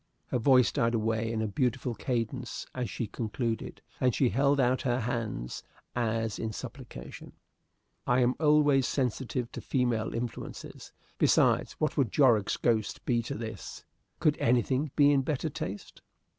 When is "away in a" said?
0.95-1.47